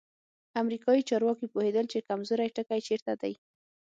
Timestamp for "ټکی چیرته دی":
2.55-3.33